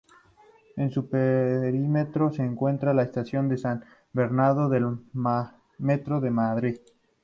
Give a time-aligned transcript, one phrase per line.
[0.77, 4.97] En su perímetro se encuentra la Estación de San Bernardo del
[5.77, 6.79] Metro de Madrid.